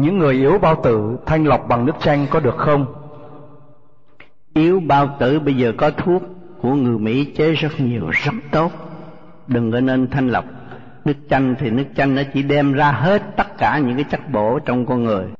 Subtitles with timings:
[0.00, 2.86] Những người yếu bao tử thanh lọc bằng nước chanh có được không?
[4.54, 6.22] Yếu bao tử bây giờ có thuốc
[6.60, 8.72] của người Mỹ chế rất nhiều, rất tốt.
[9.46, 10.44] Đừng có nên thanh lọc.
[11.04, 14.20] Nước chanh thì nước chanh nó chỉ đem ra hết tất cả những cái chất
[14.32, 15.24] bổ trong con người.